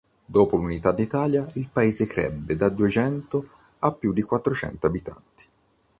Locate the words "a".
3.81-3.91